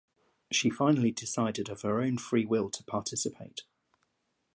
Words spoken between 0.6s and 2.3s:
finally decided of her own